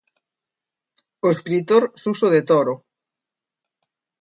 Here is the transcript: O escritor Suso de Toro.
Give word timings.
O 1.25 1.27
escritor 1.35 1.83
Suso 2.03 2.27
de 2.33 2.41
Toro. 2.49 2.75